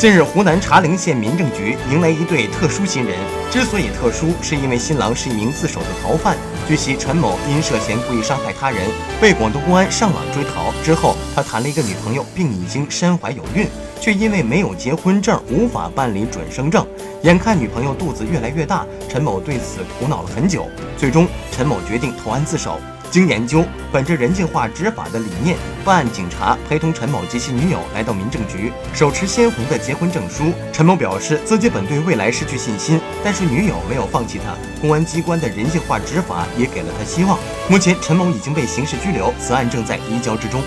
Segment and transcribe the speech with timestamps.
[0.00, 3.14] 近日，湖南茶陵县民政局迎来一对特殊新人。
[3.50, 6.38] 之所以特殊，是因为新郎是一名自首的逃犯。
[6.66, 8.80] 据悉，陈某因涉嫌故意伤害他人，
[9.20, 10.72] 被广东公安上网追逃。
[10.82, 13.66] 之后，他谈了一个女朋友，并已经身怀有孕，
[14.00, 16.86] 却因为没有结婚证，无法办理准生证。
[17.24, 20.66] 眼看女朋友肚子越来越大，陈某对此苦恼了很久。
[20.96, 22.80] 最终，陈某决定投案自首。
[23.10, 30.52] 经研究，本着人性化执法的理念，办案警察陪同陈某及其女友来到民政局，手持鲜红的结婚证书。
[30.72, 34.54] 陈某表示自己本对未来失去信心，但是女友没有放弃他。
[34.80, 37.38] 公安机关的人性化执法也给了他希望。
[37.68, 40.62] 目前，陈某已经被刑事拘留，此案正在移交之中。